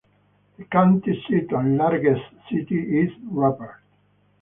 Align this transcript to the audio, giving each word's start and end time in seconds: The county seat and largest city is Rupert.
The 0.57 0.63
county 0.65 1.23
seat 1.27 1.51
and 1.51 1.77
largest 1.77 2.23
city 2.51 3.01
is 3.03 3.11
Rupert. 3.29 3.83